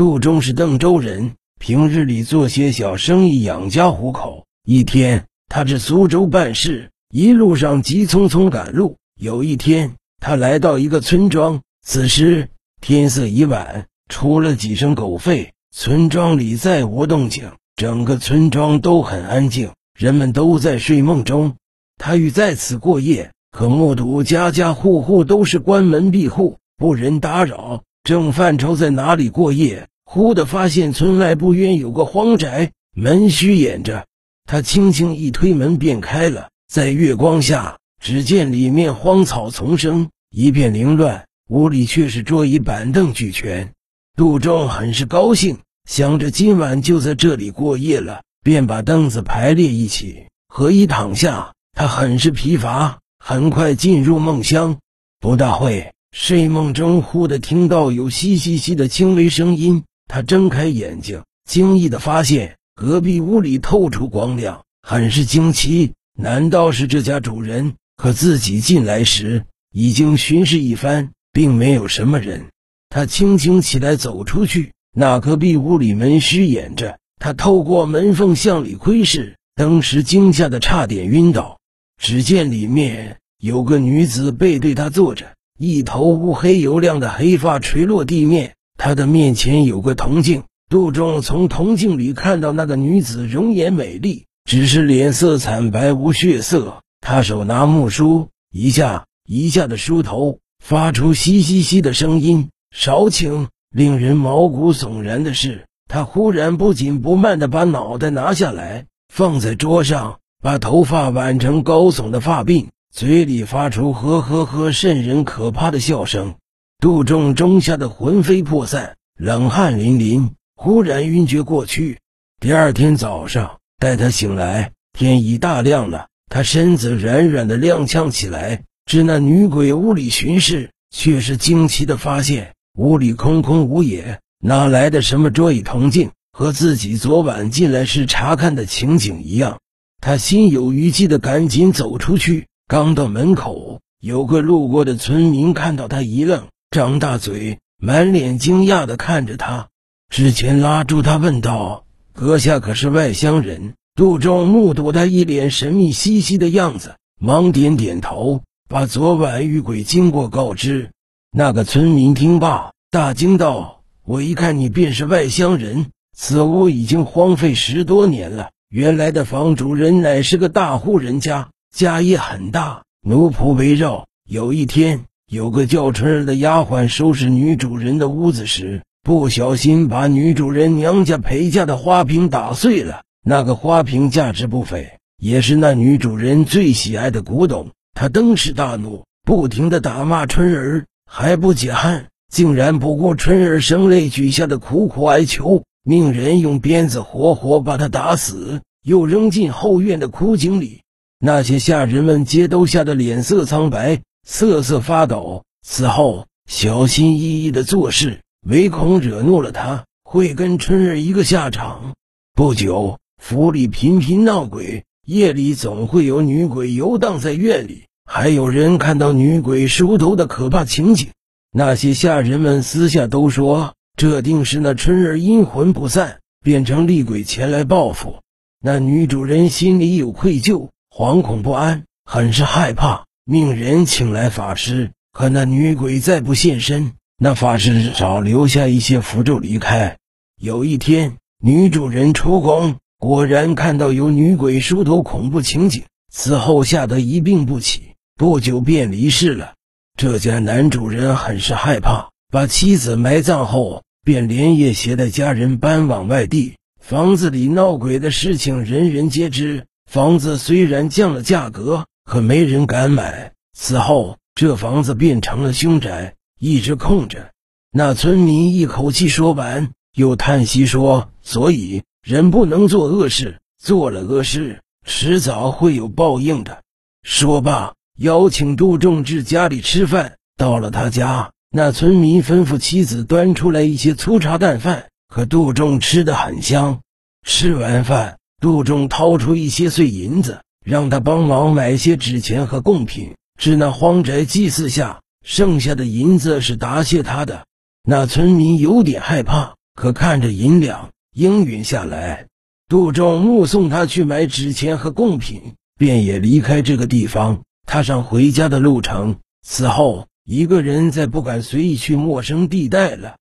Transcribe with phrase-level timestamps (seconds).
[0.00, 4.46] 杜忠是邓州人，平日里做些小生意养家糊口。
[4.64, 8.96] 一天，他至苏州办事，一路上急匆匆赶路。
[9.20, 12.48] 有一天，他来到一个村庄，此时
[12.80, 21.56] 天色已晚，出了几声狗吠，村庄里再无动静，整个村庄都很安静，人们都在睡梦中。
[21.98, 34.08] 他欲在此过夜，可目睹家家户户都是关门闭户，不忍打扰，正犯愁在哪里过夜，忽地发现村外不远有个荒宅，门虚掩着。
[34.44, 43.70] 他轻轻一推门便开了，在月光下，只见里面荒草丛生，一片凌乱，屋里却是桌椅板凳俱全。
[44.16, 45.58] 杜仲很是高兴，
[45.88, 51.52] 想着今晚就在这里过夜了，便把凳子排列一起，合衣躺下。
[51.72, 54.78] 他很是疲乏，很快进入梦乡。
[55.20, 59.84] 不大会，睡梦中忽地听到有嘻嘻嘻的轻微声音。
[60.12, 65.92] 他睁开眼睛，惊异地发现隔壁屋里透出光亮，很是惊奇。
[66.18, 67.74] 难道是这家主人？
[67.96, 72.46] 可自己进来时已经巡视一番，并没有什么人。
[72.88, 76.98] 他轻轻起来走出去，那隔壁屋里门虚掩着。
[77.20, 81.60] 他透过门缝向里窥视，当时惊吓得差点晕倒。
[82.02, 88.56] 只见里面有个女子背对他坐着，一头乌黑油亮的黑发垂落地面。
[88.82, 96.80] 他的面前有个铜镜，杜仲从铜镜里看到那个女子容颜美丽，只是脸色惨白无血色。
[96.98, 110.20] 他手拿木梳，一下一下的梳头，发出嘻嘻嘻的声音，少顷令人毛骨悚然的是，他忽然不紧不慢地把脑袋拿下来，放在桌上。
[110.42, 116.36] 把头发挽成高耸的发鬓，嘴里发出呵呵呵渗人可怕的笑声。
[116.80, 121.98] 杜仲中吓得魂飞魄散，冷汗淋漓，忽然晕厥过去。
[122.40, 126.06] 第二天早上，待他醒来，天已大亮了。
[126.30, 139.58] 他身子软软的踉跄起来，至那女鬼屋里巡视，却是惊奇的发现屋里空空无也，哪来的什么桌椅铜镜，和自己昨晚进来时查看的情景一样。
[140.00, 149.70] 他心有余悸的赶紧走出去，刚到门口，有个路过的村民看到他一愣，张大嘴，满脸惊讶的看着他。
[150.08, 160.92] 之前拉住他问道：“阁下可是外乡人？”杜仲目睹他一脸神秘兮兮的样子，忙点点头，把昨晚遇鬼经过告知。
[161.32, 165.86] 那个村民听罢，大惊道：“我一看你便是外乡人，
[166.16, 174.06] 此屋已经荒废十多年了。”原来的房主人乃是个大户人家，家业很大，奴仆围绕。
[174.28, 183.02] 有一天，有个叫春儿的丫鬟收拾女主人的屋子时，不小心把女主人娘家陪嫁的花瓶打碎了。
[183.24, 187.68] 那个花瓶价值不菲，也是那女主人最喜爱的古董。
[187.94, 195.62] 她登时大怒，不停的打骂春儿，还不解恨，竟然不顾春儿声泪俱下的苦苦哀求。
[195.84, 200.80] 命人用鞭子活活把他打死，又扔进后院的枯井里。
[201.20, 205.44] 那些下人们皆都吓得脸色苍白，瑟瑟发抖。
[205.66, 211.94] 此后小心翼翼的做事，唯恐惹怒了他，会跟春儿一个下场。
[212.34, 221.10] 不久，府里频频闹鬼，夜里总会有女鬼游荡在院里，还有人看到女鬼梳头的可怕情景。
[221.52, 223.74] 那些下人们私下都说。
[223.96, 228.20] 这定是那春儿阴魂不散，变成厉鬼前来报复。
[228.58, 234.90] 那女主人心里有愧疚，惶恐不安，很是害怕，命人请来法师。
[235.12, 239.98] 可那女鬼再不现身，那法师少留下一些符咒离开。
[240.40, 249.54] 有一天，女主人出宫，果然看到有女鬼梳头恐怖情景，此后吓得一病不起，不久便离世了。
[249.96, 253.84] 这家男主人很是害怕，把妻子埋葬后。
[254.02, 256.54] 便连夜携带家人搬往外地。
[256.80, 259.66] 房子里闹鬼的事情人人皆知。
[259.88, 263.34] 房子虽然降了价格，可没人敢买。
[263.56, 267.30] 此后，这房子变成了凶宅，一直空着。
[267.70, 276.64] 那村民一口气说完，又叹息说：“所以人不能做恶事，做了恶事，迟早会有报应的。”
[277.06, 280.16] 说罢，邀请杜仲至家里吃饭。
[280.36, 281.30] 到了他家。
[281.52, 286.80] 那村民吩咐妻子端出来一些粗茶淡饭，可杜仲吃得很香。
[287.24, 295.00] 吃完饭，杜仲掏出一些碎银子，让他帮忙买些纸钱和贡品，至那荒宅祭祀下。
[295.26, 297.44] 剩下的银子是答谢他的。
[297.82, 302.28] 那村民有点害怕，可看着银两应允下来。
[302.68, 309.16] 杜仲目送他去买纸钱和贡品，便也离开这个地方，踏上回家的路程。
[309.44, 313.16] 此后，一个人再不敢随意去陌生地带了。